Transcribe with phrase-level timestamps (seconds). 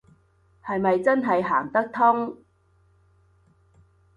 [0.65, 2.37] 係咪真係行得通